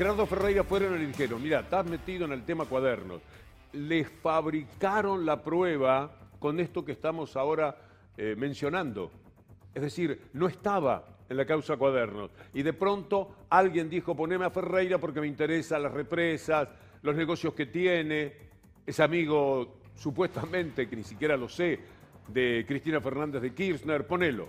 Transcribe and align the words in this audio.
Gerardo 0.00 0.24
Ferreira 0.24 0.64
fueron 0.64 0.94
y 0.94 1.00
le 1.00 1.06
dijeron, 1.08 1.42
mira, 1.42 1.60
estás 1.60 1.84
metido 1.84 2.24
en 2.24 2.32
el 2.32 2.42
tema 2.42 2.64
cuadernos. 2.64 3.20
Les 3.74 4.08
fabricaron 4.08 5.26
la 5.26 5.42
prueba 5.42 6.10
con 6.38 6.58
esto 6.58 6.82
que 6.82 6.92
estamos 6.92 7.36
ahora 7.36 7.76
eh, 8.16 8.34
mencionando. 8.34 9.10
Es 9.74 9.82
decir, 9.82 10.18
no 10.32 10.46
estaba 10.46 11.04
en 11.28 11.36
la 11.36 11.44
causa 11.44 11.76
cuadernos. 11.76 12.30
Y 12.54 12.62
de 12.62 12.72
pronto 12.72 13.44
alguien 13.50 13.90
dijo, 13.90 14.16
poneme 14.16 14.46
a 14.46 14.50
Ferreira 14.50 14.96
porque 14.96 15.20
me 15.20 15.26
interesan 15.26 15.82
las 15.82 15.92
represas, 15.92 16.70
los 17.02 17.14
negocios 17.14 17.52
que 17.52 17.66
tiene, 17.66 18.32
es 18.86 19.00
amigo 19.00 19.80
supuestamente, 19.96 20.88
que 20.88 20.96
ni 20.96 21.04
siquiera 21.04 21.36
lo 21.36 21.46
sé, 21.50 21.78
de 22.26 22.64
Cristina 22.66 23.02
Fernández 23.02 23.42
de 23.42 23.52
Kirchner, 23.52 24.06
ponelo. 24.06 24.48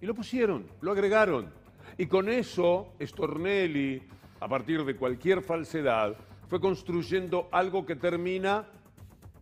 Y 0.00 0.06
lo 0.06 0.14
pusieron, 0.14 0.64
lo 0.80 0.92
agregaron. 0.92 1.52
Y 1.98 2.06
con 2.06 2.28
eso, 2.28 2.94
Stornelli, 3.02 4.00
a 4.42 4.48
partir 4.48 4.84
de 4.84 4.96
cualquier 4.96 5.40
falsedad, 5.40 6.16
fue 6.48 6.58
construyendo 6.60 7.48
algo 7.52 7.86
que 7.86 7.94
termina 7.94 8.66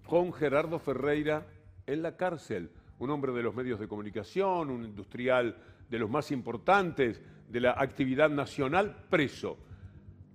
con 0.07 0.31
Gerardo 0.31 0.79
Ferreira 0.79 1.47
en 1.87 2.03
la 2.03 2.19
cárcel. 2.19 2.71
Un 2.99 3.09
hombre 3.09 3.33
de 3.33 3.43
los 3.43 3.55
medios 3.55 3.81
de 3.81 3.89
comunicación, 3.89 4.69
un 4.69 4.85
industrial 4.85 5.57
de 5.89 5.99
los 5.99 6.11
más 6.11 6.31
importantes 6.31 7.23
de 7.49 7.61
la 7.61 7.77
actividad 7.79 8.29
nacional, 8.29 9.07
preso. 9.09 9.57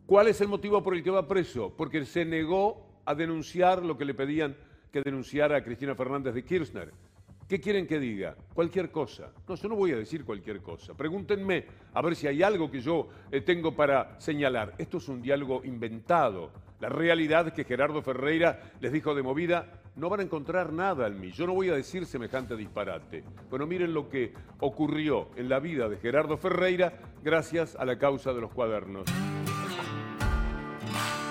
¿Cuál 0.07 0.29
es 0.29 0.41
el 0.41 0.47
motivo 0.47 0.81
por 0.81 0.95
el 0.95 1.03
que 1.03 1.11
va 1.11 1.27
preso? 1.27 1.71
Porque 1.77 2.03
se 2.03 2.25
negó 2.25 3.03
a 3.05 3.13
denunciar 3.13 3.85
lo 3.85 3.95
que 3.95 4.05
le 4.05 4.15
pedían 4.15 4.57
que 4.91 5.03
denunciara 5.03 5.57
a 5.57 5.63
Cristina 5.63 5.93
Fernández 5.93 6.33
de 6.33 6.43
Kirchner. 6.43 6.91
¿Qué 7.47 7.59
quieren 7.59 7.85
que 7.85 7.99
diga? 7.99 8.35
Cualquier 8.55 8.89
cosa. 8.89 9.31
No, 9.47 9.53
yo 9.53 9.69
no 9.69 9.75
voy 9.75 9.91
a 9.91 9.97
decir 9.97 10.25
cualquier 10.25 10.61
cosa. 10.61 10.95
Pregúntenme 10.95 11.65
a 11.93 12.01
ver 12.01 12.15
si 12.15 12.25
hay 12.25 12.41
algo 12.41 12.71
que 12.71 12.81
yo 12.81 13.07
eh, 13.31 13.41
tengo 13.41 13.75
para 13.75 14.19
señalar. 14.19 14.73
Esto 14.79 14.97
es 14.97 15.07
un 15.09 15.21
diálogo 15.21 15.61
inventado. 15.63 16.51
La 16.79 16.89
realidad 16.89 17.47
es 17.47 17.53
que 17.53 17.63
Gerardo 17.63 18.01
Ferreira 18.01 18.71
les 18.81 18.91
dijo 18.91 19.13
de 19.13 19.21
movida, 19.21 19.79
no 19.95 20.09
van 20.09 20.21
a 20.21 20.23
encontrar 20.23 20.73
nada 20.73 21.05
en 21.05 21.19
mí. 21.19 21.31
Yo 21.31 21.45
no 21.45 21.53
voy 21.53 21.69
a 21.69 21.75
decir 21.75 22.07
semejante 22.07 22.55
disparate. 22.55 23.23
Bueno, 23.49 23.67
miren 23.67 23.93
lo 23.93 24.09
que 24.09 24.33
ocurrió 24.59 25.29
en 25.35 25.47
la 25.47 25.59
vida 25.59 25.87
de 25.87 25.97
Gerardo 25.97 26.37
Ferreira 26.37 26.93
gracias 27.23 27.75
a 27.75 27.85
la 27.85 27.99
causa 27.99 28.33
de 28.33 28.41
los 28.41 28.51
cuadernos 28.51 29.05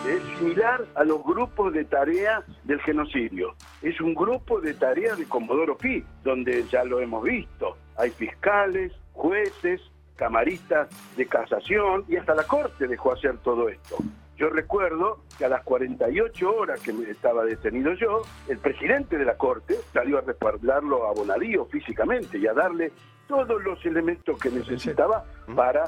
es 0.06 0.22
similar 0.38 0.84
a 0.94 1.04
los 1.04 1.22
grupos 1.24 1.72
de 1.72 1.84
tareas 1.84 2.44
del 2.64 2.80
genocidio. 2.80 3.54
Es 3.82 4.00
un 4.00 4.14
grupo 4.14 4.60
de 4.60 4.74
tareas 4.74 5.18
de 5.18 5.26
Comodoro 5.26 5.76
Pi, 5.76 6.04
donde 6.22 6.64
ya 6.64 6.84
lo 6.84 7.00
hemos 7.00 7.24
visto. 7.24 7.76
Hay 7.96 8.10
fiscales, 8.10 8.92
jueces, 9.12 9.80
camaristas 10.16 10.88
de 11.16 11.26
casación 11.26 12.04
y 12.08 12.16
hasta 12.16 12.34
la 12.34 12.44
corte 12.44 12.86
dejó 12.86 13.12
hacer 13.12 13.38
todo 13.38 13.68
esto. 13.68 13.96
Yo 14.36 14.50
recuerdo 14.50 15.20
que 15.38 15.44
a 15.44 15.48
las 15.48 15.62
48 15.62 16.54
horas 16.54 16.80
que 16.80 16.90
estaba 17.08 17.44
detenido 17.44 17.94
yo, 17.94 18.22
el 18.48 18.58
presidente 18.58 19.16
de 19.16 19.24
la 19.24 19.36
corte 19.36 19.76
salió 19.92 20.18
a 20.18 20.22
respaldarlo 20.22 21.06
a 21.06 21.12
Bonadío 21.12 21.66
físicamente 21.66 22.38
y 22.38 22.46
a 22.46 22.52
darle 22.52 22.92
todos 23.28 23.62
los 23.62 23.84
elementos 23.86 24.38
que 24.38 24.50
necesitaba 24.50 25.24
para 25.54 25.84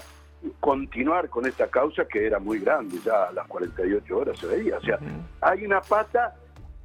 continuar 0.60 1.28
con 1.28 1.46
esta 1.46 1.68
causa 1.68 2.06
que 2.06 2.26
era 2.26 2.38
muy 2.38 2.58
grande, 2.60 2.98
ya 3.04 3.24
a 3.24 3.32
las 3.32 3.46
48 3.46 4.16
horas 4.16 4.38
se 4.38 4.46
veía. 4.46 4.78
O 4.78 4.80
sea, 4.80 4.98
hay 5.40 5.64
una 5.64 5.80
pata 5.80 6.34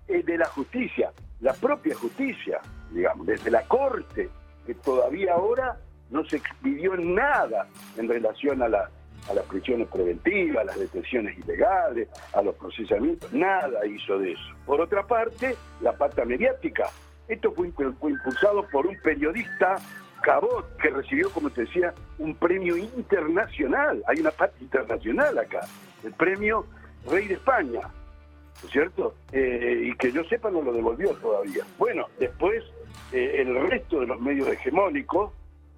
eh, 0.08 0.24
de 0.24 0.38
la 0.38 0.46
justicia, 0.48 1.12
la 1.40 1.54
propia 1.54 1.96
justicia, 1.96 2.60
digamos, 2.92 3.26
desde 3.26 3.52
la 3.52 3.64
Corte, 3.64 4.30
que 4.66 4.76
todavía 4.76 5.34
ahora 5.34 5.78
no 6.10 6.24
se 6.26 6.38
expidió 6.38 6.96
nada 6.98 7.68
en 7.98 8.08
relación 8.08 8.62
a, 8.62 8.68
la, 8.68 8.90
a 9.30 9.34
las 9.34 9.46
prisiones 9.46 9.88
preventivas, 9.88 10.62
a 10.62 10.66
las 10.66 10.80
detenciones 10.80 11.38
ilegales, 11.40 12.10
a 12.34 12.42
los 12.42 12.56
procesamientos, 12.56 13.32
nada 13.34 13.86
hizo 13.86 14.20
de 14.20 14.34
eso. 14.34 14.56
Por 14.66 14.82
otra 14.82 15.08
parte, 15.08 15.56
la 15.82 15.94
pata 15.94 16.26
mediática. 16.26 16.90
Esto 17.28 17.52
fue, 17.54 17.72
fue 17.72 18.12
impulsado 18.12 18.68
por 18.68 18.86
un 18.88 18.98
periodista 19.02 19.78
Cabot, 20.22 20.78
que 20.78 20.90
recibió, 20.90 21.30
como 21.32 21.50
te 21.50 21.62
decía, 21.62 21.94
un 22.20 22.36
premio 22.36 22.78
internacional. 22.78 24.04
Hay 24.08 24.20
una 24.20 24.32
parte 24.32 24.64
internacional 24.64 25.38
acá, 25.38 25.62
el 26.04 26.14
premio 26.14 26.66
Rey 27.10 27.28
de 27.28 27.34
España, 27.36 27.82
¿no 27.82 28.68
es 28.68 28.72
cierto? 28.72 29.16
Eh, 29.32 29.90
y 29.92 29.96
que 29.96 30.12
yo 30.12 30.24
sepa 30.26 30.52
no 30.52 30.62
lo 30.62 30.72
devolvió 30.72 31.12
todavía. 31.16 31.64
Bueno, 31.78 32.08
después 32.20 32.64
eh, 33.12 33.42
el 33.42 33.70
resto 33.70 34.00
de 34.00 34.08
los 34.08 34.20
medios 34.20 34.48
hegemónicos 34.48 35.32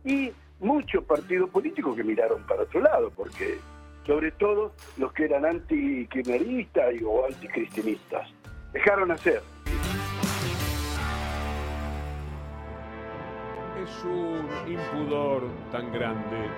y 0.04 0.32
muchos 0.60 1.04
partidos 1.06 1.50
políticos 1.50 1.96
que 1.96 2.04
miraron 2.04 2.44
para 2.44 2.64
otro 2.64 2.82
lado, 2.82 3.12
porque 3.16 3.58
sobre 4.06 4.32
todo 4.32 4.74
los 4.98 5.14
que 5.14 5.26
eran 5.26 5.46
anti-kirchneristas 5.46 6.94
o 7.06 7.26
anticristinistas, 7.26 8.30
dejaron 8.74 9.12
hacer. 9.12 9.42
Es 13.98 14.06
un 14.06 14.48
impudor 14.72 15.44
tan 15.72 15.92
grande, 15.92 16.50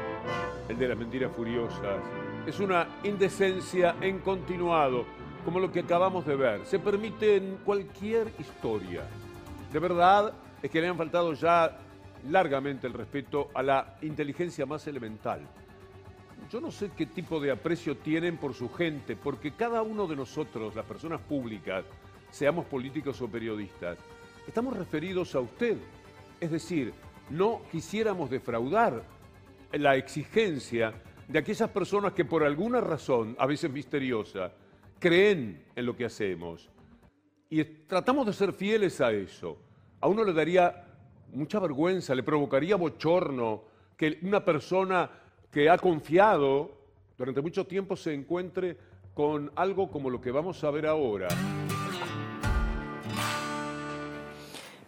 el 0.70 0.78
de 0.78 0.88
las 0.88 0.98
mentiras 0.98 1.32
furiosas. 1.36 2.02
Es 2.46 2.60
una 2.60 2.88
indecencia 3.04 3.96
en 4.02 4.20
continuado, 4.20 5.06
como 5.44 5.60
lo 5.60 5.72
que 5.72 5.82
acabamos 5.82 6.26
de 6.26 6.36
ver. 6.36 6.66
Se 6.66 6.80
permite 6.80 7.38
en 7.38 7.58
cualquier 7.64 8.32
historia. 8.40 9.04
De 9.72 9.80
verdad 9.80 10.34
es 10.62 10.70
que 10.72 10.82
le 10.82 10.88
han 10.88 10.98
faltado 10.98 11.34
ya 11.34 11.78
largamente 12.30 12.88
el 12.88 12.94
respeto 12.94 13.50
a 13.54 13.62
la 13.62 13.98
inteligencia 14.02 14.66
más 14.66 14.88
elemental. 14.88 15.42
Yo 16.52 16.62
no 16.62 16.72
sé 16.72 16.92
qué 16.96 17.08
tipo 17.08 17.40
de 17.40 17.52
aprecio 17.52 17.98
tienen 17.98 18.38
por 18.38 18.54
su 18.54 18.72
gente, 18.72 19.16
porque 19.16 19.52
cada 19.52 19.82
uno 19.82 20.08
de 20.08 20.16
nosotros, 20.16 20.76
las 20.76 20.86
personas 20.86 21.22
públicas, 21.22 21.84
seamos 22.30 22.66
políticos 22.66 23.22
o 23.22 23.28
periodistas, 23.28 23.98
estamos 24.48 24.78
referidos 24.78 25.34
a 25.36 25.40
usted. 25.40 25.78
Es 26.40 26.52
decir, 26.52 26.94
no 27.30 27.62
quisiéramos 27.72 28.30
defraudar 28.30 29.04
la 29.72 29.96
exigencia 29.96 30.94
de 31.28 31.40
aquellas 31.40 31.70
personas 31.70 32.14
que 32.14 32.26
por 32.26 32.44
alguna 32.44 32.82
razón, 32.82 33.36
a 33.40 33.46
veces 33.46 33.72
misteriosa, 33.72 34.52
creen 35.00 35.66
en 35.76 35.86
lo 35.86 35.96
que 35.96 36.06
hacemos. 36.06 36.70
Y 37.50 37.64
tratamos 37.64 38.26
de 38.28 38.34
ser 38.34 38.54
fieles 38.54 39.02
a 39.02 39.12
eso. 39.12 39.58
A 40.02 40.08
uno 40.08 40.24
le 40.24 40.34
daría 40.34 40.86
mucha 41.34 41.60
vergüenza, 41.60 42.14
le 42.14 42.24
provocaría 42.24 42.76
bochorno 42.76 43.64
que 43.98 44.20
una 44.22 44.44
persona 44.44 45.10
que 45.52 45.70
ha 45.70 45.78
confiado 45.78 46.72
durante 47.18 47.42
mucho 47.42 47.66
tiempo 47.66 47.96
se 47.96 48.14
encuentre 48.14 48.78
con 49.14 49.52
algo 49.56 49.90
como 49.90 50.10
lo 50.10 50.20
que 50.20 50.32
vamos 50.32 50.64
a 50.64 50.72
ver 50.72 50.86
ahora. 50.86 51.30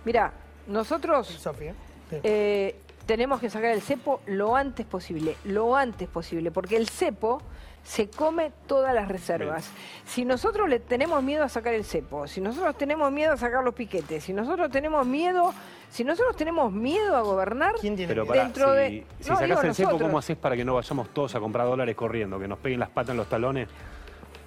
Mira, 0.05 0.33
nosotros... 0.67 1.27
Sofía 1.27 1.73
eh, 2.11 2.75
tenemos 3.05 3.39
que 3.39 3.49
sacar 3.49 3.71
el 3.71 3.81
cepo 3.81 4.21
lo 4.27 4.55
antes 4.55 4.85
posible, 4.85 5.35
lo 5.45 5.75
antes 5.75 6.07
posible, 6.07 6.51
porque 6.51 6.77
el 6.77 6.87
cepo 6.89 7.41
se 7.87 8.09
come 8.09 8.51
todas 8.67 8.93
las 8.93 9.07
reservas. 9.07 9.71
Si 10.05 10.25
nosotros 10.25 10.67
le 10.67 10.79
tenemos 10.79 11.23
miedo 11.23 11.45
a 11.45 11.49
sacar 11.49 11.73
el 11.73 11.85
cepo, 11.85 12.27
si 12.27 12.41
nosotros 12.41 12.77
tenemos 12.77 13.09
miedo 13.13 13.31
a 13.31 13.37
sacar 13.37 13.63
los 13.63 13.73
piquetes, 13.73 14.25
si 14.25 14.33
nosotros 14.33 14.69
tenemos 14.69 15.07
miedo, 15.07 15.53
si 15.89 16.03
nosotros 16.03 16.35
tenemos 16.35 16.71
miedo 16.73 17.15
a 17.15 17.21
gobernar, 17.21 17.75
Pero 17.81 18.25
dentro 18.25 18.71
si, 18.71 18.77
de 18.77 19.05
si 19.19 19.23
sacas 19.23 19.63
el 19.63 19.73
cepo, 19.73 19.97
¿cómo 19.97 20.17
haces 20.17 20.35
para 20.35 20.57
que 20.57 20.65
no 20.65 20.75
vayamos 20.75 21.13
todos 21.13 21.33
a 21.35 21.39
comprar 21.39 21.65
dólares 21.65 21.95
corriendo, 21.95 22.37
que 22.37 22.47
nos 22.49 22.59
peguen 22.59 22.81
las 22.81 22.89
patas 22.89 23.11
en 23.11 23.17
los 23.17 23.29
talones? 23.29 23.69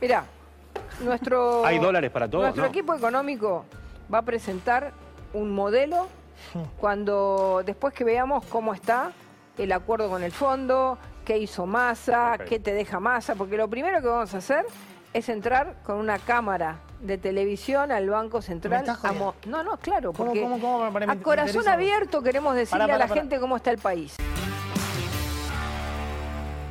Mira, 0.02 0.26
nuestro 1.02 1.64
¿Hay 1.64 1.78
dólares 1.78 2.10
para 2.10 2.28
todos? 2.28 2.44
Nuestro 2.44 2.66
equipo 2.66 2.94
económico 2.94 3.64
va 4.12 4.18
a 4.18 4.22
presentar 4.22 4.92
un 5.32 5.50
modelo 5.50 6.08
cuando 6.78 7.62
después 7.64 7.94
que 7.94 8.04
veamos 8.04 8.44
cómo 8.46 8.74
está 8.74 9.12
el 9.58 9.72
acuerdo 9.72 10.08
con 10.08 10.22
el 10.22 10.32
fondo, 10.32 10.98
qué 11.24 11.38
hizo 11.38 11.66
Massa, 11.66 12.38
qué 12.48 12.58
te 12.58 12.72
deja 12.72 13.00
Massa, 13.00 13.34
porque 13.34 13.56
lo 13.56 13.68
primero 13.68 14.00
que 14.00 14.08
vamos 14.08 14.34
a 14.34 14.38
hacer 14.38 14.64
es 15.12 15.28
entrar 15.28 15.76
con 15.82 15.96
una 15.96 16.18
cámara 16.18 16.80
de 17.00 17.18
televisión 17.18 17.90
al 17.92 18.08
Banco 18.08 18.42
Central. 18.42 18.84
no, 19.46 19.64
no, 19.64 19.76
claro, 19.78 20.12
porque 20.12 20.46
a 21.06 21.16
corazón 21.16 21.68
abierto 21.68 22.22
queremos 22.22 22.54
decirle 22.54 22.92
a 22.92 22.98
la 22.98 23.08
gente 23.08 23.40
cómo 23.40 23.56
está 23.56 23.70
el 23.70 23.78
país. 23.78 24.16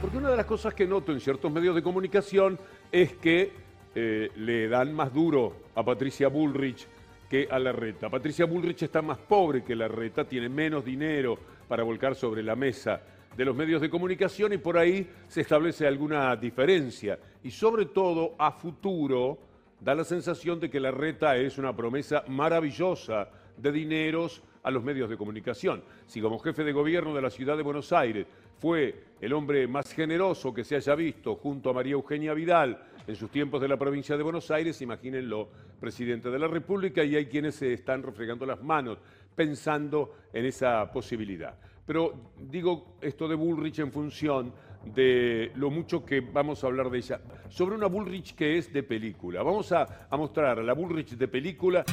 Porque 0.01 0.17
una 0.17 0.29
de 0.29 0.37
las 0.37 0.45
cosas 0.45 0.73
que 0.73 0.87
noto 0.87 1.11
en 1.11 1.19
ciertos 1.19 1.51
medios 1.51 1.75
de 1.75 1.83
comunicación 1.83 2.57
es 2.91 3.13
que 3.13 3.51
eh, 3.95 4.31
le 4.35 4.69
dan 4.69 4.93
más 4.93 5.13
duro 5.13 5.53
a 5.75 5.83
Patricia 5.83 6.29
Bullrich 6.29 6.87
que 7.29 7.47
a 7.49 7.59
la 7.59 7.71
reta. 7.71 8.09
Patricia 8.09 8.45
Bullrich 8.45 8.83
está 8.83 9.01
más 9.01 9.19
pobre 9.19 9.63
que 9.63 9.75
la 9.75 9.87
reta, 9.87 10.25
tiene 10.25 10.49
menos 10.49 10.83
dinero 10.83 11.37
para 11.67 11.83
volcar 11.83 12.15
sobre 12.15 12.41
la 12.41 12.55
mesa 12.55 13.01
de 13.37 13.45
los 13.45 13.55
medios 13.55 13.79
de 13.79 13.89
comunicación 13.89 14.53
y 14.53 14.57
por 14.57 14.77
ahí 14.77 15.07
se 15.27 15.41
establece 15.41 15.85
alguna 15.85 16.35
diferencia. 16.35 17.19
Y 17.43 17.51
sobre 17.51 17.85
todo 17.85 18.33
a 18.37 18.51
futuro 18.51 19.37
da 19.79 19.93
la 19.93 20.03
sensación 20.03 20.59
de 20.59 20.69
que 20.69 20.79
la 20.79 20.91
reta 20.91 21.37
es 21.37 21.57
una 21.57 21.75
promesa 21.75 22.23
maravillosa 22.27 23.29
de 23.55 23.71
dineros 23.71 24.41
a 24.63 24.71
los 24.71 24.83
medios 24.83 25.09
de 25.09 25.17
comunicación. 25.17 25.83
Si 26.05 26.19
como 26.19 26.39
jefe 26.39 26.63
de 26.63 26.73
gobierno 26.73 27.13
de 27.13 27.21
la 27.21 27.29
ciudad 27.29 27.55
de 27.55 27.63
Buenos 27.63 27.93
Aires 27.93 28.25
fue 28.59 29.03
el 29.21 29.33
hombre 29.33 29.67
más 29.67 29.93
generoso 29.93 30.53
que 30.53 30.63
se 30.63 30.75
haya 30.75 30.95
visto 30.95 31.35
junto 31.35 31.69
a 31.69 31.73
María 31.73 31.93
Eugenia 31.93 32.33
Vidal 32.33 32.77
en 33.07 33.15
sus 33.15 33.29
tiempos 33.31 33.61
de 33.61 33.67
la 33.67 33.77
provincia 33.77 34.15
de 34.17 34.23
Buenos 34.23 34.51
Aires, 34.51 34.81
imagínenlo, 34.81 35.49
presidente 35.79 36.29
de 36.29 36.39
la 36.39 36.47
República, 36.47 37.03
y 37.03 37.15
hay 37.15 37.25
quienes 37.27 37.55
se 37.55 37.73
están 37.73 38.03
refregando 38.03 38.45
las 38.45 38.61
manos 38.61 38.99
pensando 39.35 40.15
en 40.33 40.45
esa 40.45 40.91
posibilidad. 40.91 41.55
Pero 41.85 42.13
digo 42.37 42.97
esto 43.01 43.27
de 43.27 43.35
Bullrich 43.35 43.79
en 43.79 43.91
función 43.91 44.53
de 44.85 45.51
lo 45.55 45.69
mucho 45.69 46.05
que 46.05 46.21
vamos 46.21 46.63
a 46.63 46.67
hablar 46.67 46.89
de 46.89 46.97
ella. 46.99 47.19
Sobre 47.49 47.75
una 47.75 47.87
Bullrich 47.87 48.35
que 48.35 48.57
es 48.57 48.71
de 48.71 48.83
película. 48.83 49.41
Vamos 49.41 49.71
a, 49.71 50.07
a 50.09 50.17
mostrar 50.17 50.59
a 50.59 50.63
la 50.63 50.73
Bullrich 50.73 51.17
de 51.17 51.27
película. 51.27 51.83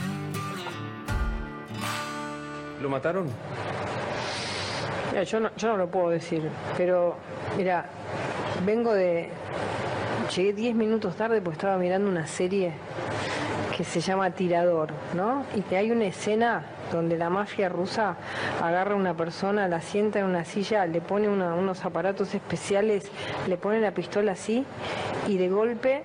¿Lo 2.82 2.90
mataron? 2.90 3.26
Mira, 5.12 5.22
yo 5.22 5.40
no, 5.40 5.56
yo 5.56 5.68
no 5.68 5.76
lo 5.78 5.90
puedo 5.90 6.10
decir, 6.10 6.42
pero 6.76 7.16
mira, 7.56 7.88
vengo 8.66 8.92
de... 8.92 9.30
Llegué 10.34 10.52
10 10.52 10.74
minutos 10.74 11.16
tarde 11.16 11.40
porque 11.40 11.56
estaba 11.56 11.78
mirando 11.78 12.08
una 12.08 12.26
serie 12.26 12.72
que 13.76 13.84
se 13.84 14.00
llama 14.00 14.30
Tirador, 14.30 14.90
¿no? 15.14 15.44
Y 15.54 15.60
que 15.60 15.76
hay 15.76 15.90
una 15.90 16.06
escena 16.06 16.64
donde 16.90 17.16
la 17.16 17.30
mafia 17.30 17.68
rusa 17.68 18.16
agarra 18.62 18.94
a 18.94 18.96
una 18.96 19.14
persona, 19.14 19.68
la 19.68 19.80
sienta 19.80 20.18
en 20.18 20.24
una 20.24 20.44
silla, 20.44 20.86
le 20.86 21.00
pone 21.00 21.28
unos 21.28 21.84
aparatos 21.84 22.34
especiales, 22.34 23.10
le 23.46 23.56
pone 23.56 23.80
la 23.80 23.92
pistola 23.92 24.32
así 24.32 24.64
y 25.28 25.36
de 25.36 25.48
golpe 25.48 26.04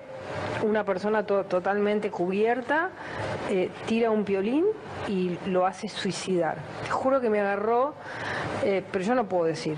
una 0.62 0.84
persona 0.84 1.24
totalmente 1.26 2.10
cubierta 2.10 2.90
eh, 3.50 3.70
tira 3.86 4.10
un 4.10 4.24
violín 4.24 4.64
y 5.08 5.36
lo 5.46 5.66
hace 5.66 5.88
suicidar. 5.88 6.58
Te 6.84 6.90
juro 6.90 7.20
que 7.20 7.28
me 7.28 7.40
agarró, 7.40 7.94
eh, 8.62 8.84
pero 8.92 9.04
yo 9.04 9.14
no 9.14 9.28
puedo 9.28 9.44
decir. 9.44 9.76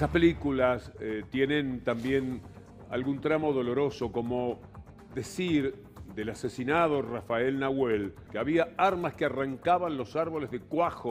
Esas 0.00 0.12
películas 0.12 0.90
eh, 0.98 1.24
tienen 1.30 1.84
también 1.84 2.40
algún 2.88 3.20
tramo 3.20 3.52
doloroso, 3.52 4.10
como 4.10 4.58
decir 5.14 5.74
del 6.14 6.30
asesinado 6.30 7.02
Rafael 7.02 7.58
Nahuel 7.58 8.14
que 8.32 8.38
había 8.38 8.68
armas 8.78 9.12
que 9.12 9.26
arrancaban 9.26 9.98
los 9.98 10.16
árboles 10.16 10.50
de 10.50 10.60
cuajo. 10.60 11.10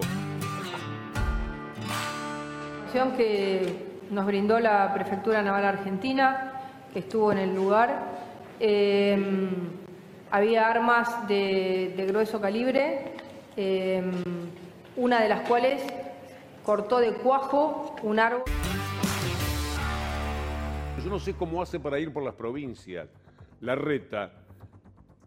que 3.16 3.76
nos 4.10 4.26
brindó 4.26 4.60
la 4.60 4.92
Prefectura 4.92 5.44
Naval 5.44 5.66
Argentina, 5.66 6.54
que 6.92 6.98
estuvo 6.98 7.32
en 7.32 7.38
el 7.38 7.54
lugar. 7.54 8.06
Em, 8.60 9.50
había 10.32 10.68
armas 10.68 11.28
de, 11.28 12.06
grueso 12.10 12.42
calibre, 12.42 13.14
em, 13.56 14.10
una 14.96 15.22
de 15.22 15.30
las 15.30 15.48
cuales 15.48 15.84
cortó 16.64 16.98
de 16.98 17.14
cuajo 17.14 17.96
un 18.02 18.18
árbol. 18.18 18.42
No 21.10 21.18
sé 21.18 21.34
cómo 21.34 21.60
hace 21.60 21.80
para 21.80 22.00
ir 22.00 22.14
por 22.14 22.24
las 22.24 22.36
provincias 22.36 23.10
la 23.62 23.74
reta 23.74 24.32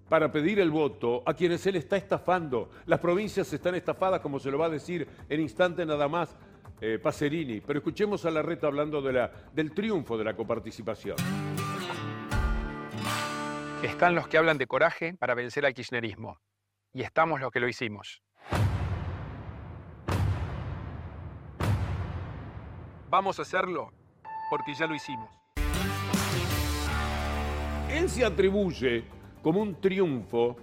para 0.08 0.31
pedir 0.31 0.61
el 0.61 0.70
voto 0.70 1.23
a 1.26 1.34
quienes 1.34 1.67
él 1.67 1.75
está 1.75 1.96
estafando. 1.96 2.70
Las 2.87 3.00
provincias 3.00 3.52
están 3.52 3.75
estafadas, 3.75 4.20
como 4.20 4.38
se 4.38 4.50
lo 4.50 4.58
va 4.58 4.67
a 4.67 4.70
decir 4.70 5.08
en 5.29 5.40
instante 5.40 5.84
nada 5.84 6.06
más 6.06 6.37
eh, 6.81 7.00
Pacerini. 7.02 7.61
Pero 7.61 7.81
escuchemos 7.81 8.25
a 8.26 8.31
la 8.31 8.43
reta 8.43 8.69
hablando 8.69 9.02
de 9.02 9.12
la, 9.12 9.32
del 9.52 9.73
triunfo 9.73 10.17
de 10.17 10.25
la 10.25 10.37
coparticipación. 10.37 11.17
Están 13.82 14.14
los 14.14 14.29
que 14.29 14.38
hablan 14.38 14.58
de 14.58 14.69
coraje 14.69 15.14
para 15.14 15.34
vencer 15.34 15.67
al 15.67 15.75
kirchnerismo. 15.75 16.38
Y 16.93 17.02
estamos 17.02 17.40
los 17.40 17.50
que 17.50 17.58
lo 17.58 17.69
hicimos. 17.69 18.23
Vamos 23.11 23.40
a 23.40 23.43
hacerlo 23.43 23.90
porque 24.49 24.75
ya 24.75 24.87
lo 24.87 24.94
hicimos. 24.94 25.41
Él 27.92 28.08
se 28.08 28.24
atribuye 28.24 29.04
como 29.42 29.60
un 29.60 29.74
triunfo 29.74 30.56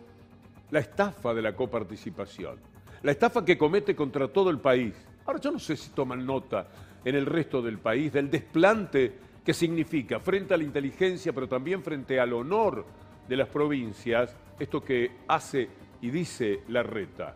la 0.71 0.79
estafa 0.79 1.31
de 1.31 1.43
la 1.43 1.55
coparticipación, 1.55 2.57
la 3.03 3.11
estafa 3.11 3.45
que 3.45 3.55
comete 3.55 3.95
contra 3.95 4.27
todo 4.27 4.49
el 4.49 4.57
país. 4.59 4.95
Ahora 5.27 5.39
yo 5.39 5.51
no 5.51 5.59
sé 5.59 5.75
si 5.77 5.91
toman 5.91 6.25
nota 6.25 6.67
en 7.05 7.15
el 7.15 7.27
resto 7.27 7.61
del 7.61 7.77
país 7.77 8.11
del 8.11 8.31
desplante 8.31 9.13
que 9.45 9.53
significa 9.53 10.19
frente 10.19 10.55
a 10.55 10.57
la 10.57 10.63
inteligencia, 10.63 11.31
pero 11.31 11.47
también 11.47 11.83
frente 11.83 12.19
al 12.19 12.33
honor 12.33 12.83
de 13.27 13.37
las 13.37 13.47
provincias, 13.47 14.35
esto 14.59 14.83
que 14.83 15.11
hace 15.27 15.69
y 16.01 16.09
dice 16.09 16.61
la 16.69 16.81
reta. 16.81 17.35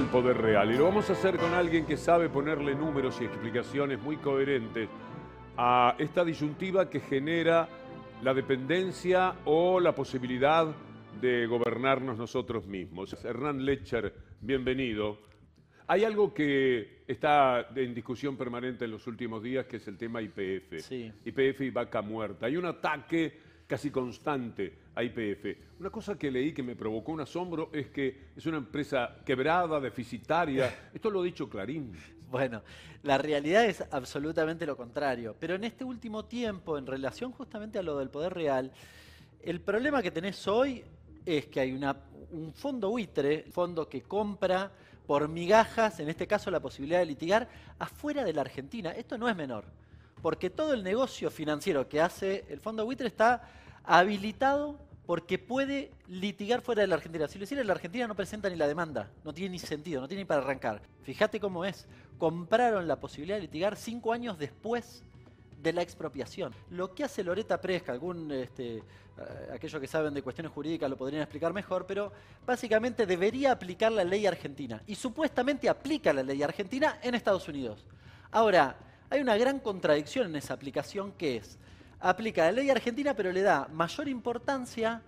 El 0.00 0.06
poder 0.06 0.36
real. 0.38 0.72
Y 0.72 0.76
lo 0.76 0.84
vamos 0.84 1.08
a 1.10 1.12
hacer 1.12 1.36
con 1.36 1.54
alguien 1.54 1.86
que 1.86 1.96
sabe 1.96 2.28
ponerle 2.28 2.74
números 2.74 3.20
y 3.20 3.24
explicaciones 3.24 4.02
muy 4.02 4.16
coherentes 4.16 4.88
a 5.56 5.94
esta 5.98 6.24
disyuntiva 6.24 6.90
que 6.90 7.00
genera 7.00 7.68
la 8.22 8.34
dependencia 8.34 9.34
o 9.44 9.78
la 9.80 9.94
posibilidad 9.94 10.74
de 11.20 11.46
gobernarnos 11.46 12.18
nosotros 12.18 12.66
mismos. 12.66 13.16
Hernán 13.24 13.64
Lecher, 13.64 14.14
bienvenido. 14.40 15.18
Hay 15.86 16.02
algo 16.04 16.32
que 16.32 17.04
está 17.06 17.68
en 17.74 17.94
discusión 17.94 18.36
permanente 18.36 18.86
en 18.86 18.90
los 18.90 19.06
últimos 19.06 19.42
días, 19.42 19.66
que 19.66 19.76
es 19.76 19.86
el 19.86 19.98
tema 19.98 20.22
IPF. 20.22 20.80
Sí. 20.80 21.12
IPF 21.24 21.60
y 21.60 21.70
vaca 21.70 22.02
muerta. 22.02 22.46
Hay 22.46 22.56
un 22.56 22.64
ataque 22.64 23.38
casi 23.66 23.90
constante 23.90 24.78
a 24.94 25.02
IPF. 25.02 25.80
Una 25.80 25.90
cosa 25.90 26.18
que 26.18 26.30
leí 26.30 26.52
que 26.52 26.62
me 26.62 26.76
provocó 26.76 27.12
un 27.12 27.20
asombro 27.20 27.70
es 27.72 27.88
que 27.88 28.28
es 28.36 28.46
una 28.46 28.58
empresa 28.58 29.16
quebrada, 29.24 29.80
deficitaria. 29.80 30.88
Esto 30.94 31.10
lo 31.10 31.20
ha 31.20 31.24
dicho 31.24 31.48
Clarín. 31.48 31.92
Bueno, 32.30 32.62
la 33.02 33.18
realidad 33.18 33.64
es 33.64 33.84
absolutamente 33.90 34.66
lo 34.66 34.76
contrario. 34.76 35.36
Pero 35.38 35.54
en 35.54 35.64
este 35.64 35.84
último 35.84 36.24
tiempo, 36.24 36.78
en 36.78 36.86
relación 36.86 37.32
justamente 37.32 37.78
a 37.78 37.82
lo 37.82 37.98
del 37.98 38.10
poder 38.10 38.34
real, 38.34 38.72
el 39.42 39.60
problema 39.60 40.02
que 40.02 40.10
tenés 40.10 40.48
hoy 40.48 40.84
es 41.26 41.46
que 41.46 41.60
hay 41.60 41.72
una, 41.72 41.96
un 42.32 42.52
fondo 42.52 42.90
buitre, 42.90 43.44
fondo 43.50 43.88
que 43.88 44.02
compra 44.02 44.70
por 45.06 45.28
migajas, 45.28 46.00
en 46.00 46.08
este 46.08 46.26
caso 46.26 46.50
la 46.50 46.60
posibilidad 46.60 46.98
de 46.98 47.06
litigar, 47.06 47.48
afuera 47.78 48.24
de 48.24 48.32
la 48.32 48.40
Argentina. 48.40 48.90
Esto 48.90 49.18
no 49.18 49.28
es 49.28 49.36
menor, 49.36 49.64
porque 50.22 50.50
todo 50.50 50.72
el 50.72 50.82
negocio 50.82 51.30
financiero 51.30 51.88
que 51.88 52.00
hace 52.00 52.44
el 52.48 52.60
fondo 52.60 52.84
buitre 52.84 53.06
está 53.06 53.42
habilitado 53.84 54.78
porque 55.06 55.38
puede 55.38 55.90
litigar 56.08 56.62
fuera 56.62 56.82
de 56.82 56.88
la 56.88 56.94
Argentina. 56.94 57.28
Si 57.28 57.38
lo 57.38 57.44
hiciera 57.44 57.62
la 57.64 57.74
Argentina 57.74 58.06
no 58.06 58.14
presenta 58.14 58.48
ni 58.48 58.56
la 58.56 58.66
demanda, 58.66 59.10
no 59.22 59.34
tiene 59.34 59.50
ni 59.50 59.58
sentido, 59.58 60.00
no 60.00 60.08
tiene 60.08 60.22
ni 60.22 60.26
para 60.26 60.40
arrancar. 60.40 60.80
Fíjate 61.02 61.38
cómo 61.38 61.64
es. 61.64 61.86
Compraron 62.18 62.86
la 62.86 63.00
posibilidad 63.00 63.36
de 63.36 63.42
litigar 63.42 63.76
cinco 63.76 64.12
años 64.12 64.38
después 64.38 65.02
de 65.62 65.72
la 65.72 65.82
expropiación. 65.82 66.54
Lo 66.70 66.94
que 66.94 67.04
hace 67.04 67.24
Loreta 67.24 67.60
Presca, 67.60 67.92
algún, 67.92 68.30
este, 68.30 68.76
eh, 68.76 68.82
aquellos 69.52 69.80
que 69.80 69.86
saben 69.86 70.12
de 70.12 70.22
cuestiones 70.22 70.52
jurídicas 70.52 70.90
lo 70.90 70.96
podrían 70.96 71.22
explicar 71.22 71.52
mejor, 71.52 71.86
pero 71.86 72.12
básicamente 72.46 73.06
debería 73.06 73.52
aplicar 73.52 73.90
la 73.90 74.04
ley 74.04 74.26
argentina. 74.26 74.82
Y 74.86 74.94
supuestamente 74.94 75.68
aplica 75.68 76.12
la 76.12 76.22
ley 76.22 76.42
argentina 76.42 76.98
en 77.02 77.14
Estados 77.14 77.48
Unidos. 77.48 77.84
Ahora, 78.30 78.76
hay 79.10 79.20
una 79.20 79.36
gran 79.36 79.58
contradicción 79.58 80.26
en 80.26 80.36
esa 80.36 80.54
aplicación 80.54 81.12
que 81.12 81.36
es, 81.36 81.58
aplica 82.00 82.44
la 82.44 82.52
ley 82.52 82.70
argentina, 82.70 83.14
pero 83.14 83.32
le 83.32 83.42
da 83.42 83.68
mayor 83.72 84.08
importancia 84.08 85.02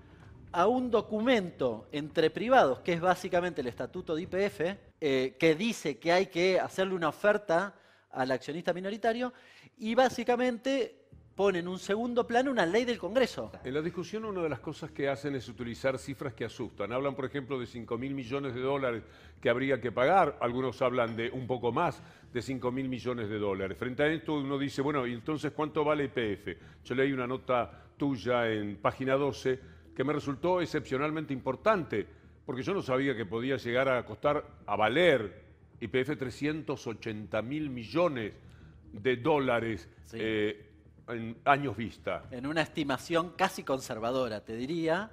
a 0.52 0.66
un 0.66 0.90
documento 0.90 1.86
entre 1.92 2.30
privados, 2.30 2.80
que 2.80 2.94
es 2.94 3.00
básicamente 3.00 3.60
el 3.60 3.66
estatuto 3.66 4.14
de 4.14 4.22
IPF, 4.22 4.60
eh, 5.00 5.36
que 5.38 5.54
dice 5.54 5.98
que 5.98 6.12
hay 6.12 6.26
que 6.26 6.58
hacerle 6.58 6.94
una 6.94 7.08
oferta 7.08 7.74
al 8.10 8.30
accionista 8.30 8.72
minoritario, 8.72 9.32
y 9.78 9.94
básicamente 9.94 11.06
pone 11.36 11.58
en 11.58 11.68
un 11.68 11.78
segundo 11.78 12.26
plano 12.26 12.50
una 12.50 12.64
ley 12.64 12.86
del 12.86 12.96
Congreso. 12.96 13.52
En 13.62 13.74
la 13.74 13.82
discusión 13.82 14.24
una 14.24 14.42
de 14.42 14.48
las 14.48 14.60
cosas 14.60 14.90
que 14.90 15.06
hacen 15.06 15.34
es 15.34 15.46
utilizar 15.50 15.98
cifras 15.98 16.32
que 16.32 16.46
asustan. 16.46 16.92
Hablan, 16.92 17.14
por 17.14 17.26
ejemplo, 17.26 17.60
de 17.60 17.66
5 17.66 17.98
mil 17.98 18.14
millones 18.14 18.54
de 18.54 18.62
dólares 18.62 19.02
que 19.38 19.50
habría 19.50 19.78
que 19.78 19.92
pagar. 19.92 20.38
Algunos 20.40 20.80
hablan 20.80 21.14
de 21.14 21.30
un 21.30 21.46
poco 21.46 21.72
más 21.72 22.02
de 22.32 22.40
5 22.40 22.72
mil 22.72 22.88
millones 22.88 23.28
de 23.28 23.38
dólares. 23.38 23.76
Frente 23.76 24.02
a 24.02 24.06
esto 24.06 24.34
uno 24.34 24.58
dice, 24.58 24.80
bueno, 24.80 25.06
¿y 25.06 25.12
entonces 25.12 25.52
cuánto 25.52 25.84
vale 25.84 26.04
IPF? 26.04 26.56
Yo 26.84 26.94
leí 26.94 27.12
una 27.12 27.26
nota 27.26 27.84
tuya 27.98 28.50
en 28.50 28.78
página 28.78 29.14
12 29.14 29.60
que 29.94 30.04
me 30.04 30.14
resultó 30.14 30.62
excepcionalmente 30.62 31.34
importante, 31.34 32.06
porque 32.46 32.62
yo 32.62 32.72
no 32.72 32.80
sabía 32.80 33.16
que 33.16 33.26
podía 33.26 33.56
llegar 33.56 33.88
a 33.88 34.04
costar, 34.04 34.46
a 34.64 34.76
valer 34.76 35.42
IPF 35.80 36.16
380 36.16 37.42
mil 37.42 37.68
millones 37.68 38.32
de 38.92 39.16
dólares. 39.16 39.88
Eh, 40.12 40.62
en 41.08 41.36
años 41.44 41.76
vista. 41.76 42.24
En 42.30 42.46
una 42.46 42.62
estimación 42.62 43.34
casi 43.36 43.62
conservadora, 43.62 44.40
te 44.44 44.56
diría. 44.56 45.10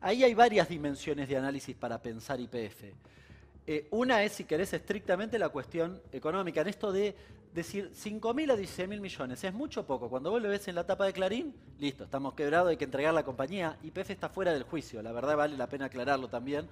Ahí 0.00 0.24
hay 0.24 0.34
varias 0.34 0.68
dimensiones 0.68 1.28
de 1.28 1.36
análisis 1.36 1.76
para 1.76 2.00
pensar 2.00 2.40
IPF. 2.40 2.84
Eh, 3.66 3.86
una 3.90 4.22
es, 4.22 4.32
si 4.32 4.44
querés, 4.44 4.72
estrictamente 4.72 5.38
la 5.38 5.50
cuestión 5.50 6.00
económica. 6.12 6.62
En 6.62 6.68
esto 6.68 6.90
de 6.90 7.14
decir 7.54 7.90
5.000 7.92 8.52
a 8.52 8.56
16.000 8.56 9.00
millones, 9.00 9.44
¿es 9.44 9.52
mucho 9.52 9.86
poco? 9.86 10.08
Cuando 10.08 10.30
vos 10.30 10.40
lo 10.42 10.48
ves 10.48 10.68
en 10.68 10.74
la 10.74 10.84
tapa 10.84 11.04
de 11.06 11.12
Clarín, 11.12 11.54
listo, 11.78 12.04
estamos 12.04 12.34
quebrados, 12.34 12.70
hay 12.70 12.76
que 12.76 12.84
entregar 12.84 13.14
la 13.14 13.24
compañía. 13.24 13.76
YPF 13.82 14.10
está 14.10 14.28
fuera 14.28 14.52
del 14.52 14.62
juicio, 14.62 15.02
la 15.02 15.12
verdad 15.12 15.36
vale 15.36 15.56
la 15.56 15.68
pena 15.68 15.86
aclararlo 15.86 16.28
también. 16.28 16.68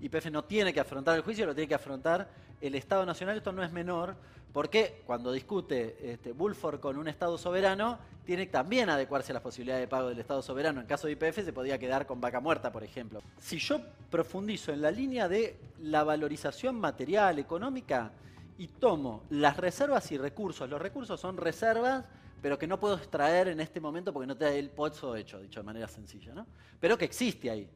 YPF 0.00 0.26
no 0.30 0.44
tiene 0.44 0.72
que 0.72 0.80
afrontar 0.80 1.16
el 1.16 1.22
juicio, 1.22 1.46
lo 1.46 1.54
tiene 1.54 1.68
que 1.68 1.74
afrontar 1.74 2.28
el 2.60 2.74
Estado 2.74 3.04
Nacional. 3.04 3.36
Esto 3.36 3.52
no 3.52 3.62
es 3.62 3.70
menor, 3.70 4.16
porque 4.52 5.02
cuando 5.06 5.32
discute 5.32 6.12
este, 6.12 6.32
Bulford 6.32 6.80
con 6.80 6.96
un 6.96 7.08
Estado 7.08 7.36
soberano, 7.36 7.98
tiene 8.24 8.46
también 8.46 8.88
adecuarse 8.88 9.32
a 9.32 9.34
las 9.34 9.42
posibilidades 9.42 9.82
de 9.82 9.88
pago 9.88 10.08
del 10.08 10.18
Estado 10.18 10.42
soberano. 10.42 10.80
En 10.80 10.86
caso 10.86 11.06
de 11.06 11.14
YPF 11.14 11.44
se 11.44 11.52
podía 11.52 11.78
quedar 11.78 12.06
con 12.06 12.20
vaca 12.20 12.40
muerta, 12.40 12.72
por 12.72 12.84
ejemplo. 12.84 13.22
Si 13.38 13.58
yo 13.58 13.80
profundizo 14.10 14.72
en 14.72 14.82
la 14.82 14.90
línea 14.90 15.28
de 15.28 15.56
la 15.80 16.04
valorización 16.04 16.78
material, 16.78 17.38
económica, 17.38 18.12
y 18.60 18.68
tomo 18.68 19.24
las 19.30 19.56
reservas 19.56 20.12
y 20.12 20.18
recursos, 20.18 20.68
los 20.68 20.82
recursos 20.82 21.18
son 21.18 21.38
reservas, 21.38 22.04
pero 22.42 22.58
que 22.58 22.66
no 22.66 22.78
puedo 22.78 22.96
extraer 22.96 23.48
en 23.48 23.58
este 23.58 23.80
momento 23.80 24.12
porque 24.12 24.26
no 24.26 24.36
te 24.36 24.44
da 24.44 24.52
el 24.52 24.68
pozo 24.68 25.16
hecho, 25.16 25.40
dicho 25.40 25.60
de 25.60 25.64
manera 25.64 25.88
sencilla, 25.88 26.34
¿no? 26.34 26.46
Pero 26.78 26.98
que 26.98 27.06
existe 27.06 27.50
ahí 27.50 27.70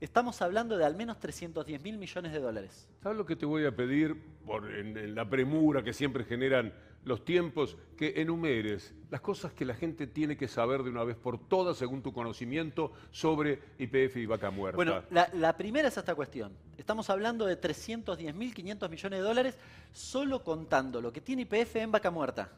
estamos 0.00 0.40
hablando 0.40 0.78
de 0.78 0.84
al 0.84 0.96
menos 0.96 1.20
310 1.20 1.82
mil 1.82 1.98
millones 1.98 2.32
de 2.32 2.40
dólares. 2.40 2.88
¿Sabes 3.02 3.18
lo 3.18 3.26
que 3.26 3.36
te 3.36 3.44
voy 3.46 3.66
a 3.66 3.76
pedir 3.76 4.16
por, 4.46 4.70
en, 4.74 5.14
la 5.14 5.28
premura 5.28 5.84
que 5.84 5.92
siempre 5.92 6.24
generan 6.24 6.72
los 7.04 7.24
tiempos? 7.24 7.76
Que 7.96 8.20
enumeres 8.20 8.94
las 9.10 9.20
cosas 9.20 9.52
que 9.52 9.64
la 9.64 9.74
gente 9.74 10.06
tiene 10.06 10.36
que 10.36 10.48
saber 10.48 10.82
de 10.82 10.90
una 10.90 11.04
vez 11.04 11.16
por 11.16 11.38
todas, 11.38 11.76
según 11.76 12.02
tu 12.02 12.12
conocimiento, 12.12 12.92
sobre 13.10 13.60
IPF 13.78 14.16
y 14.16 14.26
vaca 14.26 14.50
muerta. 14.50 14.76
Bueno, 14.76 15.02
la, 15.10 15.56
primera 15.56 15.88
es 15.88 15.96
esta 15.96 16.14
cuestión. 16.14 16.52
Estamos 16.78 17.10
hablando 17.10 17.44
de 17.44 17.56
310 17.56 18.34
mil 18.34 18.54
500 18.54 18.88
millones 18.88 19.18
de 19.18 19.24
dólares 19.24 19.58
solo 19.92 20.44
contando 20.44 21.00
lo 21.00 21.12
que 21.12 21.20
tiene 21.20 21.42
IPF 21.42 21.76
en 21.76 21.90
vaca 21.90 22.10
muerta. 22.10 22.50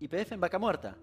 IPF 0.00 0.32
en 0.32 0.40
vaca 0.40 0.58
muerta. 0.58 0.96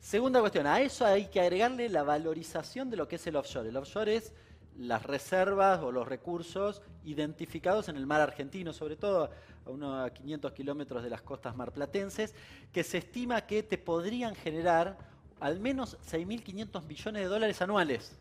Segunda 0.00 0.40
cuestión, 0.40 0.66
a 0.66 0.80
eso 0.80 1.06
hay 1.06 1.26
que 1.26 1.40
agregarle 1.40 1.88
la 1.88 2.02
valorización 2.02 2.90
de 2.90 2.96
lo 2.96 3.06
que 3.06 3.16
es 3.16 3.26
el 3.26 3.36
offshore. 3.36 3.68
El 3.68 3.76
offshore 3.76 4.16
es 4.16 4.32
las 4.78 5.02
reservas 5.02 5.80
o 5.82 5.92
los 5.92 6.06
recursos 6.06 6.82
identificados 7.04 7.88
en 7.88 7.96
el 7.96 8.06
mar 8.06 8.20
argentino, 8.20 8.72
sobre 8.72 8.96
todo 8.96 9.30
a 9.66 9.70
unos 9.70 10.10
500 10.12 10.52
kilómetros 10.52 11.02
de 11.02 11.10
las 11.10 11.22
costas 11.22 11.56
marplatenses, 11.56 12.34
que 12.72 12.82
se 12.82 12.98
estima 12.98 13.42
que 13.42 13.62
te 13.62 13.78
podrían 13.78 14.34
generar 14.34 14.96
al 15.40 15.60
menos 15.60 15.98
6.500 16.10 16.84
millones 16.86 17.22
de 17.22 17.28
dólares 17.28 17.60
anuales. 17.62 18.18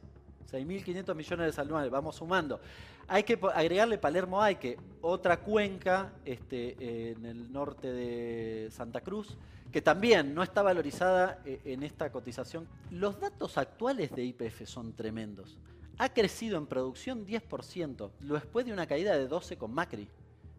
6.500 0.51 1.15
millones 1.15 1.59
anuales, 1.59 1.91
vamos 1.91 2.15
sumando. 2.15 2.59
Hay 3.07 3.23
que 3.23 3.39
agregarle 3.53 3.97
Palermo 3.97 4.41
hay 4.41 4.55
que 4.55 4.77
otra 5.01 5.39
cuenca 5.39 6.11
este, 6.25 7.11
en 7.11 7.25
el 7.25 7.51
norte 7.51 7.91
de 7.91 8.69
Santa 8.71 9.01
Cruz, 9.01 9.37
que 9.71 9.81
también 9.81 10.33
no 10.33 10.43
está 10.43 10.61
valorizada 10.61 11.39
eh, 11.45 11.61
en 11.65 11.83
esta 11.83 12.11
cotización. 12.11 12.67
Los 12.89 13.19
datos 13.19 13.57
actuales 13.57 14.11
de 14.11 14.25
IPF 14.25 14.65
son 14.65 14.93
tremendos 14.93 15.57
ha 16.01 16.09
crecido 16.09 16.57
en 16.57 16.65
producción 16.65 17.27
10%, 17.27 18.09
después 18.21 18.65
de 18.65 18.73
una 18.73 18.87
caída 18.87 19.15
de 19.15 19.27
12 19.27 19.55
con 19.59 19.71
Macri. 19.71 20.07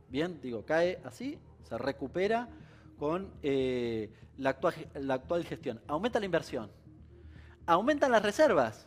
Bien, 0.09 0.41
digo, 0.41 0.65
cae 0.65 1.01
así, 1.03 1.37
se 1.69 1.77
recupera 1.79 2.49
con 2.97 3.29
eh, 3.43 4.09
la, 4.39 4.51
actual, 4.51 5.45
gestión. 5.45 5.81
Aumenta 5.89 6.21
la 6.21 6.27
inversión, 6.27 6.71
aumentan 7.67 8.13
las 8.13 8.23
reservas, 8.23 8.87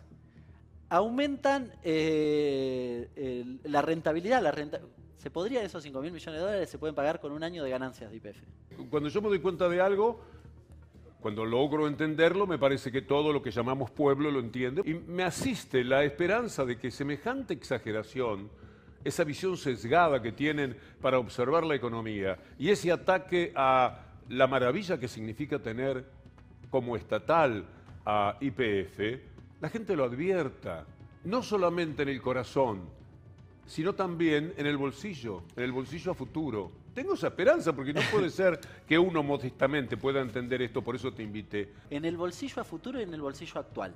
aumentan 0.88 1.74
eh, 1.84 3.60
la 3.66 3.82
rentabilidad. 3.82 4.42
Se 5.18 5.30
podría 5.30 5.62
esos 5.62 5.84
5 5.84 6.02
mil 6.02 6.14
millones 6.14 6.40
de 6.40 6.46
dólares 6.46 6.70
se 6.70 6.78
pueden 6.78 6.96
pagar 6.96 7.20
con 7.20 7.34
un 7.34 7.44
año 7.44 7.66
de 7.66 7.70
ganancias 7.70 8.10
de 8.10 8.16
IPF. 8.16 8.38
Cuando 8.90 9.10
yo 9.10 9.22
me 9.22 9.28
doy 9.28 9.40
cuenta 9.42 9.68
de 9.68 9.82
algo, 9.82 10.22
cuando 11.25 11.44
logro 11.44 11.88
entenderlo, 11.88 12.46
me 12.46 12.60
parece 12.60 12.91
que 12.91 13.01
todo 13.01 13.34
lo 13.34 13.41
que 13.41 13.50
llamamos 13.50 13.89
pueblo 13.89 14.29
lo 14.29 14.39
entiende 14.39 14.84
y 14.86 14.94
me 14.94 15.24
asiste 15.24 15.84
la 15.84 16.03
esperanza 16.03 16.65
de 16.65 16.77
que 16.77 16.91
semejante 16.91 17.55
exageración, 17.55 18.51
esa 19.03 19.24
visión 19.24 19.58
sesgada 19.58 20.22
que 20.22 20.34
tienen 20.34 20.77
para 21.01 21.17
observar 21.17 21.63
la 21.63 21.74
economía 21.74 22.38
y 22.60 22.70
ese 22.70 22.91
ataque 22.91 23.51
a 23.55 24.03
la 24.29 24.46
maravilla 24.46 25.00
que 25.00 25.08
significa 25.08 25.58
tener 25.58 26.05
como 26.70 26.96
estatal 26.96 27.65
a 28.05 28.38
IPF, 28.39 29.00
la 29.62 29.70
gente 29.70 29.96
lo 29.96 30.03
advierta, 30.03 30.86
no 31.24 31.41
solamente 31.41 32.03
en 32.03 32.10
el 32.10 32.22
corazón, 32.22 32.82
sino 33.65 33.96
también 33.96 34.53
en 34.58 34.67
el 34.67 34.77
bolsillo, 34.77 35.41
en 35.55 35.63
el 35.63 35.72
bolsillo 35.72 36.12
a 36.12 36.13
futuro. 36.13 36.85
Tengo 36.96 37.14
esa 37.14 37.28
esperanza 37.28 37.75
porque 37.75 37.92
no 37.92 38.00
puede 38.10 38.30
ser 38.30 38.58
que 38.88 38.98
uno 38.98 39.22
modestamente 39.22 39.98
pueda 39.98 40.22
entender 40.22 40.62
esto, 40.62 40.82
por 40.82 40.96
eso 40.96 41.12
te 41.12 41.22
invité. 41.22 41.74
En 41.90 42.06
el 42.06 42.16
bolsillo 42.16 42.62
a 42.62 42.64
futuro 42.64 43.02
y 43.02 43.04
en 43.04 43.14
el 43.14 43.22
bolsillo 43.22 43.60
actual. 43.60 43.94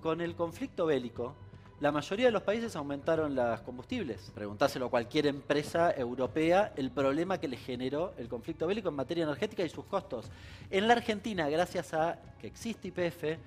con 0.00 0.22
el 0.22 0.34
conflicto 0.34 0.86
bélico, 0.86 1.36
la 1.80 1.92
mayoría 1.92 2.26
de 2.26 2.32
los 2.32 2.42
países 2.42 2.74
aumentaron 2.74 3.34
los 3.34 3.60
combustibles. 3.60 4.32
Preguntáselo 4.34 4.86
a 4.86 4.88
cualquier 4.90 5.26
empresa 5.26 5.92
europea 5.94 6.72
el 6.74 6.90
problema 6.90 7.36
que 7.36 7.48
le 7.48 7.58
generó 7.58 8.14
el 8.16 8.28
conflicto 8.28 8.66
bélico 8.66 8.88
en 8.88 8.94
materia 8.94 9.24
energética 9.24 9.62
y 9.62 9.68
sus 9.68 9.84
costos. 9.84 10.30
En 10.70 10.88
la 10.88 10.94
Argentina, 10.94 11.50
gracias 11.50 11.92
a 11.92 12.18
que 12.40 12.46
existe 12.46 12.88
IPF, 12.88 13.38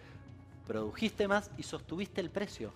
produjiste 0.68 1.28
más 1.28 1.50
y 1.58 1.64
sostuviste 1.64 2.22
el 2.22 2.30
precio. 2.30 2.72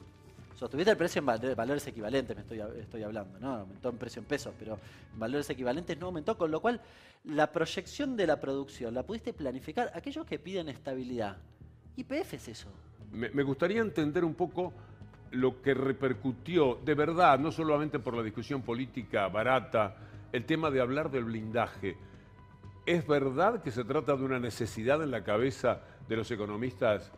Sostuviste 0.59 0.91
el 0.91 0.97
precio 0.97 1.19
en 1.19 1.55
valores 1.55 1.87
equivalentes, 1.87 2.35
me 2.35 2.41
estoy, 2.41 2.59
estoy 2.81 3.01
hablando, 3.01 3.39
¿no? 3.39 3.59
Aumentó 3.59 3.87
en 3.87 3.97
precio 3.97 4.19
en 4.19 4.25
pesos, 4.25 4.53
pero 4.59 4.77
en 5.13 5.17
valores 5.17 5.49
equivalentes 5.49 5.97
no 5.97 6.07
aumentó, 6.07 6.37
con 6.37 6.51
lo 6.51 6.59
cual 6.59 6.81
la 7.23 7.49
proyección 7.49 8.17
de 8.17 8.27
la 8.27 8.41
producción 8.41 8.93
la 8.93 9.03
pudiste 9.03 9.31
planificar. 9.31 9.89
Aquellos 9.95 10.25
que 10.25 10.37
piden 10.37 10.67
estabilidad, 10.67 11.37
IPF 11.95 12.33
es 12.33 12.49
eso. 12.49 12.67
Me 13.09 13.41
gustaría 13.41 13.79
entender 13.79 14.25
un 14.25 14.33
poco 14.33 14.73
lo 15.31 15.61
que 15.61 15.73
repercutió 15.73 16.77
de 16.83 16.93
verdad, 16.93 17.39
no 17.39 17.53
solamente 17.53 17.99
por 17.99 18.13
la 18.13 18.21
discusión 18.21 18.61
política 18.61 19.29
barata, 19.29 19.95
el 20.33 20.43
tema 20.43 20.69
de 20.69 20.81
hablar 20.81 21.09
del 21.09 21.23
blindaje. 21.23 21.95
¿Es 22.85 23.07
verdad 23.07 23.63
que 23.63 23.71
se 23.71 23.85
trata 23.85 24.17
de 24.17 24.25
una 24.25 24.39
necesidad 24.39 25.01
en 25.01 25.11
la 25.11 25.23
cabeza 25.23 25.79
de 26.09 26.17
los 26.17 26.29
economistas 26.31 27.13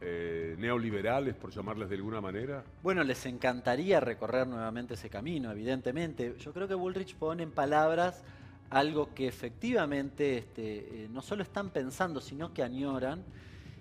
eh, 0.00 0.54
neoliberales, 0.58 1.34
por 1.34 1.50
llamarles 1.50 1.88
de 1.88 1.96
alguna 1.96 2.20
manera? 2.20 2.62
Bueno, 2.82 3.02
les 3.02 3.24
encantaría 3.26 3.98
recorrer 4.00 4.46
nuevamente 4.46 4.94
ese 4.94 5.08
camino, 5.08 5.50
evidentemente. 5.50 6.36
Yo 6.38 6.52
creo 6.52 6.68
que 6.68 6.74
Bullrich 6.74 7.14
pone 7.16 7.42
en 7.42 7.50
palabras 7.50 8.22
algo 8.70 9.14
que 9.14 9.26
efectivamente 9.28 10.38
este, 10.38 11.04
eh, 11.04 11.08
no 11.10 11.22
solo 11.22 11.42
están 11.42 11.70
pensando, 11.70 12.20
sino 12.20 12.52
que 12.52 12.62
añoran. 12.62 13.24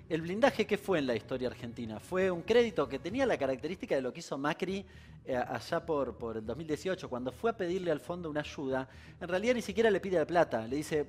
El 0.08 0.22
blindaje, 0.22 0.68
¿qué 0.68 0.78
fue 0.78 1.00
en 1.00 1.08
la 1.08 1.16
historia 1.16 1.48
argentina? 1.48 2.00
Fue 2.00 2.30
un 2.30 2.44
crédito 2.44 2.88
que 2.88 3.00
tenía 3.00 3.26
la 3.26 3.38
característica 3.38 3.96
de 3.96 4.02
lo 4.02 4.14
que 4.14 4.20
hizo 4.20 4.38
Macri 4.38 4.86
eh, 5.26 5.36
allá 5.36 5.84
por, 5.84 6.16
por 6.16 6.38
el 6.38 6.46
2018, 6.46 7.10
cuando 7.10 7.32
fue 7.32 7.50
a 7.50 7.58
pedirle 7.58 7.92
al 7.92 8.00
fondo 8.00 8.30
una 8.30 8.42
ayuda. 8.42 8.88
En 9.20 9.28
realidad 9.28 9.56
ni 9.56 9.64
siquiera 9.64 9.90
le 9.90 10.00
pide 10.00 10.20
la 10.20 10.28
plata, 10.28 10.68
le 10.68 10.76
dice, 10.76 11.08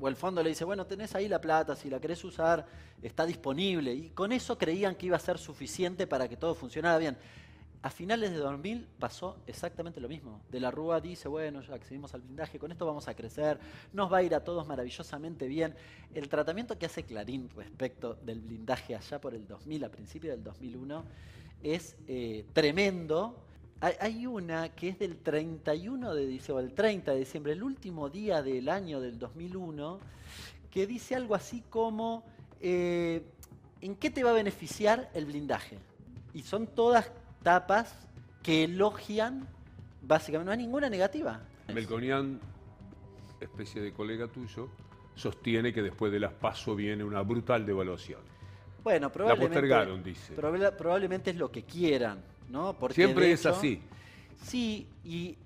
o 0.00 0.08
el 0.08 0.16
fondo 0.16 0.42
le 0.42 0.50
dice, 0.50 0.64
bueno, 0.64 0.86
tenés 0.86 1.14
ahí 1.14 1.28
la 1.28 1.40
plata, 1.40 1.76
si 1.76 1.88
la 1.88 2.00
querés 2.00 2.22
usar, 2.24 2.66
está 3.02 3.26
disponible. 3.26 3.92
Y 3.92 4.10
con 4.10 4.32
eso 4.32 4.58
creían 4.58 4.94
que 4.94 5.06
iba 5.06 5.16
a 5.16 5.20
ser 5.20 5.38
suficiente 5.38 6.06
para 6.06 6.28
que 6.28 6.36
todo 6.36 6.54
funcionara 6.54 6.98
bien. 6.98 7.16
A 7.82 7.90
finales 7.90 8.30
de 8.30 8.38
2000 8.38 8.88
pasó 8.98 9.36
exactamente 9.46 10.00
lo 10.00 10.08
mismo. 10.08 10.40
De 10.50 10.58
la 10.58 10.70
Rúa 10.70 11.02
dice, 11.02 11.28
bueno, 11.28 11.60
ya 11.60 11.74
accedimos 11.74 12.14
al 12.14 12.22
blindaje, 12.22 12.58
con 12.58 12.72
esto 12.72 12.86
vamos 12.86 13.08
a 13.08 13.14
crecer, 13.14 13.58
nos 13.92 14.10
va 14.10 14.18
a 14.18 14.22
ir 14.22 14.34
a 14.34 14.42
todos 14.42 14.66
maravillosamente 14.66 15.46
bien. 15.46 15.74
El 16.14 16.30
tratamiento 16.30 16.78
que 16.78 16.86
hace 16.86 17.02
Clarín 17.02 17.50
respecto 17.54 18.14
del 18.22 18.40
blindaje 18.40 18.96
allá 18.96 19.20
por 19.20 19.34
el 19.34 19.46
2000, 19.46 19.84
a 19.84 19.90
principios 19.90 20.34
del 20.34 20.42
2001, 20.42 21.04
es 21.62 21.96
eh, 22.08 22.46
tremendo 22.54 23.44
hay, 23.84 24.26
una 24.26 24.70
que 24.70 24.88
es 24.88 24.98
del 24.98 25.16
31 25.16 26.14
de 26.14 26.26
diciembre, 26.26 26.64
o 26.64 26.66
el 26.66 26.74
30 26.74 27.12
de 27.12 27.18
diciembre, 27.18 27.52
el 27.52 27.62
último 27.62 28.08
día 28.08 28.42
del 28.42 28.68
año 28.68 29.00
del 29.00 29.18
2001, 29.18 30.00
que 30.70 30.86
dice 30.86 31.14
algo 31.14 31.34
así 31.34 31.62
como, 31.68 32.24
eh, 32.60 33.22
¿en 33.80 33.96
qué 33.96 34.10
te 34.10 34.24
va 34.24 34.30
a 34.30 34.34
beneficiar 34.34 35.10
el 35.14 35.26
blindaje? 35.26 35.78
Y 36.32 36.42
son 36.42 36.66
todas 36.68 37.12
tapas 37.42 37.94
que 38.42 38.64
elogian, 38.64 39.46
básicamente, 40.02 40.46
no 40.46 40.52
hay 40.52 40.58
ninguna 40.58 40.88
negativa. 40.88 41.40
Melconian, 41.72 42.40
especie 43.40 43.82
de 43.82 43.92
colega 43.92 44.28
tuyo, 44.28 44.68
sostiene 45.14 45.72
que 45.72 45.82
después 45.82 46.10
de 46.10 46.20
las 46.20 46.32
PASO 46.32 46.74
viene 46.74 47.04
una 47.04 47.22
brutal 47.22 47.66
devaluación. 47.66 48.20
Bueno, 48.82 49.10
probablemente, 49.10 50.02
dice. 50.02 50.34
probablemente 50.34 51.30
es 51.30 51.36
lo 51.36 51.50
que 51.50 51.62
quieran 51.64 52.33
Siempre 52.94 53.32
es 53.32 53.46
así. 53.46 53.80
Sí, 54.42 54.86
y 55.04 55.36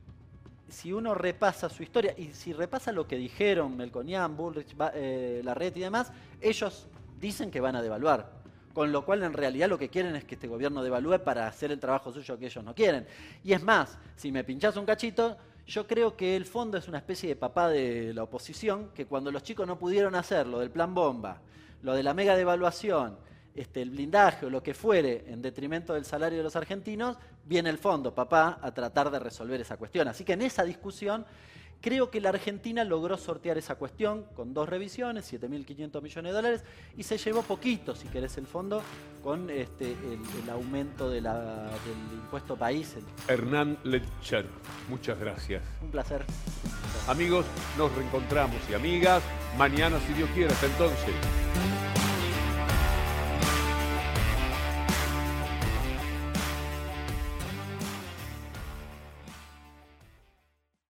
si 0.69 0.93
uno 0.93 1.15
repasa 1.15 1.69
su 1.69 1.83
historia, 1.83 2.15
y 2.17 2.29
si 2.33 2.53
repasa 2.53 2.93
lo 2.93 3.07
que 3.07 3.17
dijeron 3.17 3.77
Melconian, 3.77 4.37
Bullrich, 4.37 4.75
eh, 4.95 5.41
Larreta 5.45 5.79
y 5.79 5.83
demás, 5.83 6.13
ellos 6.41 6.87
dicen 7.21 7.51
que 7.51 7.61
van 7.61 7.77
a 7.77 7.83
devaluar. 7.83 8.39
con 8.75 8.93
lo 8.93 9.05
cual 9.05 9.25
en 9.25 9.33
realidad 9.33 9.69
lo 9.69 9.77
que 9.77 9.89
quieren 9.89 10.15
es 10.15 10.23
que 10.23 10.37
este 10.37 10.47
gobierno 10.47 10.85
devalúe 10.85 11.19
para 11.25 11.49
hacer 11.49 11.73
el 11.73 11.81
trabajo 11.81 12.13
suyo 12.13 12.39
que 12.39 12.47
ellos 12.47 12.63
no 12.63 12.77
quieren. 12.77 13.09
Y 13.43 13.53
es 13.53 13.61
más, 13.61 13.99
si 14.15 14.31
me 14.31 14.45
pinchás 14.45 14.77
un 14.77 14.87
cachito, 14.87 15.37
yo 15.67 15.87
creo 15.89 16.17
que 16.17 16.37
el 16.37 16.45
fondo 16.45 16.79
es 16.79 16.87
una 16.87 16.99
especie 16.99 17.29
de 17.29 17.35
papá 17.35 17.69
de 17.69 18.15
la 18.15 18.23
oposición, 18.23 18.91
que 18.95 19.07
cuando 19.07 19.33
los 19.33 19.43
chicos 19.43 19.67
no 19.67 19.81
pudieron 19.81 20.15
hacer 20.15 20.47
lo 20.47 20.61
del 20.61 20.71
plan 20.71 20.95
bomba, 20.95 21.41
lo 21.83 21.93
de 21.95 22.05
la 22.05 22.15
mega 22.15 22.37
devaluación, 22.37 23.19
este, 23.61 23.83
el 23.83 23.91
blindaje 23.91 24.47
o 24.47 24.51
lo 24.51 24.63
que 24.63 24.75
fuere 24.75 25.25
en 25.29 25.43
detrimento 25.43 25.95
del 25.95 26.05
salario 26.05 26.39
de 26.39 26.45
los 26.45 26.57
argentinos, 26.57 27.17
viene 27.45 27.71
el 27.71 27.79
fondo, 27.79 28.15
papá, 28.15 28.59
a 28.63 28.73
tratar 28.73 29.11
de 29.11 29.19
resolver 29.19 29.61
esa 29.61 29.77
cuestión. 29.77 30.09
Así 30.09 30.25
que 30.25 30.35
en 30.35 30.43
esa 30.43 30.65
discusión 30.65 31.25
Creo 31.81 32.11
que 32.11 32.21
la 32.21 32.31
Argentina 32.31 32.83
logró 32.83 33.17
sortear 33.17 33.57
esa 33.57 33.77
cuestión 33.77 34.25
con 34.35 34.53
dos 34.53 34.69
revisiones, 34.69 35.33
7.500 35.33 36.03
millones 36.03 36.33
de 36.33 36.37
dólares, 36.37 36.65
y 36.97 37.05
se 37.05 37.19
llevó 37.19 37.43
poquito, 37.43 37.95
si 37.95 38.09
querés, 38.09 38.37
el 38.37 38.49
fondo 38.49 38.83
con 39.23 39.49
este, 39.49 39.93
el, 39.93 40.51
aumento 40.51 41.09
del 41.09 41.29
impuesto 42.13 42.57
país. 42.57 42.97
Hernán 43.29 43.79
Lecher, 43.85 44.47
muchas 44.89 45.21
gracias. 45.21 45.63
Un 45.81 45.91
placer. 45.93 46.25
Amigos, 47.07 47.47
nos 47.77 47.95
reencontramos 47.95 48.59
y 48.69 48.75
amigas 48.75 49.23
mañana, 49.57 50.01
si 50.01 50.15
Dios 50.15 50.29
quiere. 50.35 50.53
Hasta 50.53 50.67
entonces. 50.67 51.15